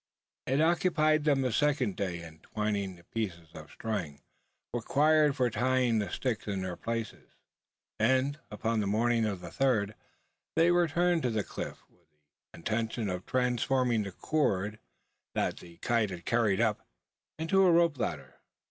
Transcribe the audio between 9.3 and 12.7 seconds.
the third, they returned to the cliff, with the